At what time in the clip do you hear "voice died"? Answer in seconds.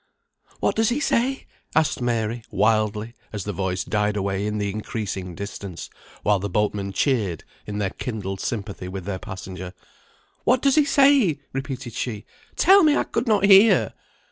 3.53-4.17